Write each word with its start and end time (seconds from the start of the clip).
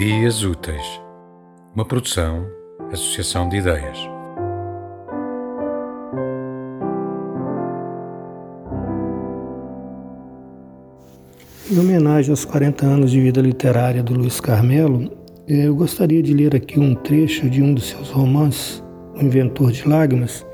Ideias 0.00 0.42
Úteis, 0.42 0.98
uma 1.74 1.84
produção, 1.84 2.46
associação 2.90 3.50
de 3.50 3.58
ideias. 3.58 3.98
Em 11.70 11.78
homenagem 11.78 12.30
aos 12.30 12.46
40 12.46 12.86
anos 12.86 13.10
de 13.10 13.20
vida 13.20 13.42
literária 13.42 14.02
do 14.02 14.14
Luiz 14.14 14.40
Carmelo, 14.40 15.12
eh, 15.46 15.66
eu 15.66 15.74
gostaria 15.74 16.22
de 16.22 16.32
ler 16.32 16.56
aqui 16.56 16.80
um 16.80 16.94
trecho 16.94 17.50
de 17.50 17.62
um 17.62 17.74
dos 17.74 17.90
seus 17.90 18.08
romances, 18.08 18.82
O 19.14 19.22
Inventor 19.22 19.70
de 19.70 19.86
Lágrimas, 19.86 20.46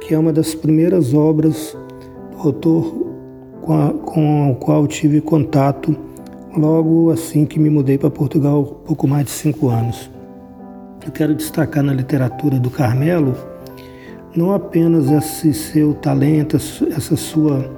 que 0.00 0.14
é 0.14 0.18
uma 0.18 0.32
das 0.32 0.54
primeiras 0.54 1.12
obras 1.12 1.76
do 2.30 2.38
autor 2.38 2.84
com, 3.62 3.82
a, 3.82 3.92
com 3.92 4.52
o 4.52 4.54
qual 4.54 4.86
tive 4.86 5.20
contato 5.20 6.06
logo 6.56 7.10
assim 7.10 7.44
que 7.44 7.58
me 7.58 7.68
mudei 7.68 7.98
para 7.98 8.10
Portugal, 8.10 8.64
pouco 8.86 9.06
mais 9.06 9.26
de 9.26 9.30
cinco 9.30 9.68
anos. 9.68 10.10
Eu 11.04 11.12
quero 11.12 11.34
destacar 11.34 11.82
na 11.82 11.92
literatura 11.92 12.58
do 12.58 12.70
Carmelo 12.70 13.34
não 14.36 14.52
apenas 14.52 15.10
esse 15.10 15.54
seu 15.54 15.94
talento, 15.94 16.56
essa 16.56 17.16
sua 17.16 17.70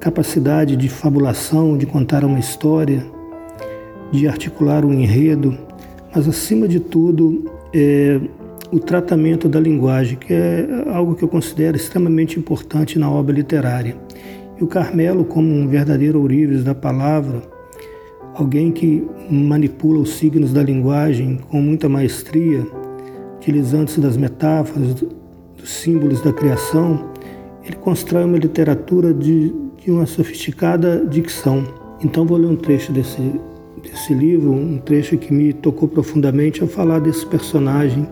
capacidade 0.00 0.76
de 0.76 0.88
fabulação, 0.88 1.78
de 1.78 1.86
contar 1.86 2.24
uma 2.24 2.38
história, 2.38 3.04
de 4.10 4.26
articular 4.26 4.84
um 4.84 4.92
enredo, 4.92 5.56
mas 6.12 6.26
acima 6.26 6.66
de 6.66 6.80
tudo 6.80 7.44
é, 7.72 8.20
o 8.72 8.80
tratamento 8.80 9.48
da 9.48 9.60
linguagem, 9.60 10.18
que 10.18 10.32
é 10.32 10.66
algo 10.92 11.14
que 11.14 11.22
eu 11.22 11.28
considero 11.28 11.76
extremamente 11.76 12.38
importante 12.38 12.98
na 12.98 13.08
obra 13.08 13.34
literária. 13.34 13.96
E 14.60 14.64
o 14.64 14.66
Carmelo, 14.66 15.24
como 15.24 15.48
um 15.48 15.68
verdadeiro 15.68 16.20
ourives 16.20 16.64
da 16.64 16.74
palavra, 16.74 17.42
alguém 18.34 18.72
que 18.72 19.06
manipula 19.30 20.00
os 20.00 20.14
signos 20.14 20.52
da 20.52 20.62
linguagem 20.62 21.38
com 21.48 21.60
muita 21.60 21.88
maestria, 21.88 22.66
utilizando-se 23.36 24.00
das 24.00 24.16
metáforas, 24.16 24.94
dos 25.56 25.70
símbolos 25.70 26.22
da 26.22 26.32
criação, 26.32 27.10
ele 27.64 27.76
constrói 27.76 28.24
uma 28.24 28.38
literatura 28.38 29.12
de, 29.12 29.52
de 29.78 29.90
uma 29.90 30.06
sofisticada 30.06 31.06
dicção. 31.06 31.64
Então 32.02 32.26
vou 32.26 32.38
ler 32.38 32.46
um 32.46 32.56
trecho 32.56 32.92
desse, 32.92 33.20
desse 33.82 34.14
livro, 34.14 34.52
um 34.52 34.78
trecho 34.78 35.16
que 35.18 35.32
me 35.32 35.52
tocou 35.52 35.88
profundamente 35.88 36.62
ao 36.62 36.68
falar 36.68 37.00
desse 37.00 37.26
personagem 37.26 38.08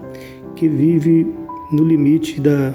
que 0.54 0.68
vive 0.68 1.26
no 1.72 1.84
limite 1.84 2.40
da, 2.40 2.74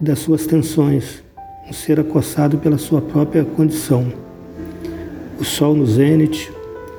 das 0.00 0.18
suas 0.18 0.46
tensões, 0.46 1.22
um 1.68 1.72
ser 1.72 1.98
acossado 1.98 2.58
pela 2.58 2.78
sua 2.78 3.00
própria 3.00 3.44
condição. 3.44 4.12
O 5.38 5.44
sol 5.44 5.74
no 5.74 5.86
zênite, 5.86 6.52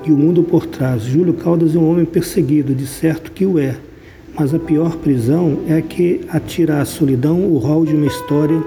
e 0.07 0.11
o 0.11 0.17
mundo 0.17 0.43
por 0.43 0.65
trás. 0.65 1.03
Júlio 1.03 1.33
Caldas 1.33 1.75
é 1.75 1.79
um 1.79 1.89
homem 1.89 2.05
perseguido, 2.05 2.73
de 2.73 2.87
certo 2.87 3.31
que 3.31 3.45
o 3.45 3.59
é, 3.59 3.75
mas 4.37 4.53
a 4.53 4.59
pior 4.59 4.95
prisão 4.97 5.59
é 5.67 5.77
a 5.77 5.81
que 5.81 6.21
atira 6.29 6.79
à 6.79 6.85
solidão 6.85 7.41
o 7.41 7.57
rol 7.57 7.85
de 7.85 7.93
uma 7.93 8.05
história 8.05 8.63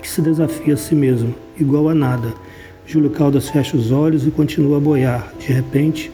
que 0.00 0.08
se 0.08 0.20
desafia 0.20 0.74
a 0.74 0.76
si 0.76 0.94
mesmo, 0.94 1.34
igual 1.58 1.88
a 1.88 1.94
nada. 1.94 2.32
Júlio 2.86 3.10
Caldas 3.10 3.48
fecha 3.48 3.76
os 3.76 3.92
olhos 3.92 4.26
e 4.26 4.30
continua 4.30 4.78
a 4.78 4.80
boiar. 4.80 5.32
De 5.38 5.52
repente, 5.52 6.10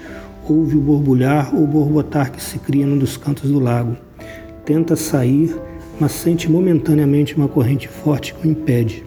ouve 0.48 0.76
o 0.76 0.80
borbulhar 0.80 1.54
ou 1.54 1.66
borbotar 1.66 2.32
que 2.32 2.42
se 2.42 2.58
cria 2.58 2.86
num 2.86 2.98
dos 2.98 3.16
cantos 3.16 3.50
do 3.50 3.60
lago. 3.60 3.96
Tenta 4.64 4.96
sair, 4.96 5.54
mas 6.00 6.12
sente 6.12 6.50
momentaneamente 6.50 7.36
uma 7.36 7.48
corrente 7.48 7.86
forte 7.86 8.34
que 8.34 8.46
o 8.46 8.50
impede. 8.50 9.04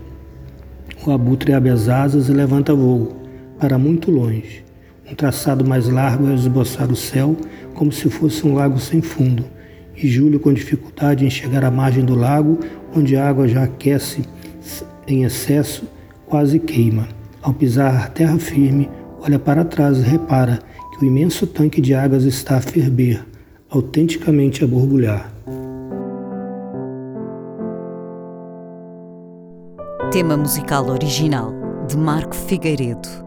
O 1.06 1.12
abutre 1.12 1.54
abre 1.54 1.70
as 1.70 1.90
asas 1.90 2.30
e 2.30 2.32
levanta 2.32 2.74
voo, 2.74 3.18
para 3.60 3.78
muito 3.78 4.10
longe. 4.10 4.64
Um 5.10 5.16
traçado 5.16 5.64
mais 5.64 5.88
largo 5.88 6.30
é 6.30 6.34
esboçar 6.34 6.92
o 6.92 6.96
céu 6.96 7.36
como 7.74 7.92
se 7.92 8.10
fosse 8.10 8.46
um 8.46 8.56
lago 8.56 8.78
sem 8.78 9.02
fundo, 9.02 9.46
e 9.96 10.08
Júlio, 10.08 10.40
com 10.40 10.54
dificuldade 10.54 11.26
em 11.26 11.30
chegar 11.30 11.64
à 11.64 11.72
margem 11.72 12.04
do 12.04 12.14
lago, 12.14 12.60
onde 12.94 13.16
a 13.16 13.28
água 13.28 13.48
já 13.48 13.64
aquece 13.64 14.24
em 15.08 15.24
excesso, 15.24 15.86
quase 16.26 16.60
queima. 16.60 17.08
Ao 17.42 17.54
pisar 17.54 18.10
terra 18.10 18.38
firme, 18.38 18.90
olha 19.22 19.40
para 19.40 19.64
trás 19.64 20.00
e 20.00 20.02
repara 20.02 20.60
que 20.92 21.06
o 21.06 21.08
imenso 21.08 21.48
tanque 21.48 21.80
de 21.80 21.94
águas 21.94 22.24
está 22.24 22.58
a 22.58 22.62
ferver, 22.62 23.24
autenticamente 23.70 24.64
a 24.64 24.68
borbulhar. 24.68 25.32
Tema 30.12 30.36
musical 30.36 30.90
original 30.90 31.54
de 31.88 31.96
Marco 31.98 32.36
Figueiredo 32.36 33.27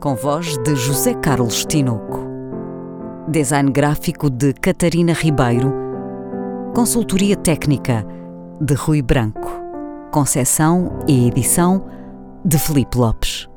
com 0.00 0.14
voz 0.14 0.56
de 0.62 0.74
José 0.74 1.12
Carlos 1.12 1.66
Tinoco. 1.66 2.26
Design 3.28 3.70
gráfico 3.70 4.30
de 4.30 4.54
Catarina 4.54 5.12
Ribeiro. 5.12 5.70
Consultoria 6.74 7.36
técnica 7.36 8.06
de 8.58 8.72
Rui 8.72 9.02
Branco. 9.02 9.60
Concessão 10.10 11.00
e 11.06 11.28
edição 11.28 11.84
de 12.42 12.58
Felipe 12.58 12.96
Lopes. 12.96 13.49